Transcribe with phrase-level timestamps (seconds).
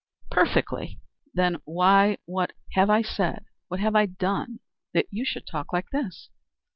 [0.31, 0.99] "Perfectly."
[1.31, 1.61] "Then then.
[1.65, 4.59] Why, what have I said, what have I done
[4.95, 6.29] that you should talk like this?"